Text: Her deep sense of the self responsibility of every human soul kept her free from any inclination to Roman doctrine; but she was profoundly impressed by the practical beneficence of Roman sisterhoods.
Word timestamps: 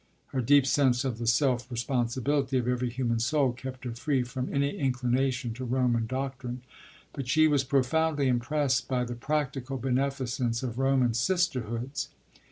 Her 0.29 0.41
deep 0.41 0.65
sense 0.65 1.05
of 1.05 1.19
the 1.19 1.27
self 1.27 1.69
responsibility 1.69 2.57
of 2.57 2.67
every 2.67 2.89
human 2.89 3.19
soul 3.19 3.51
kept 3.53 3.83
her 3.83 3.91
free 3.93 4.23
from 4.23 4.51
any 4.51 4.75
inclination 4.75 5.53
to 5.53 5.63
Roman 5.63 6.07
doctrine; 6.07 6.63
but 7.13 7.27
she 7.27 7.47
was 7.47 7.63
profoundly 7.63 8.27
impressed 8.27 8.87
by 8.87 9.03
the 9.03 9.13
practical 9.13 9.77
beneficence 9.77 10.63
of 10.63 10.79
Roman 10.79 11.13
sisterhoods. 11.13 12.09